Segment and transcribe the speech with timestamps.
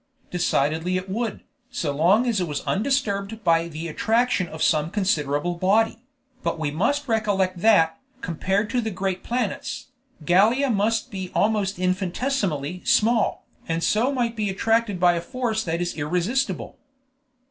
[0.31, 5.53] "Decidedly it would, so long as it was undisturbed by the attraction of some considerable
[5.53, 5.99] body;
[6.41, 9.89] but we must recollect that, compared to the great planets,
[10.25, 15.81] Gallia must be almost infinitesimally small, and so might be attracted by a force that
[15.81, 16.79] is irresistible."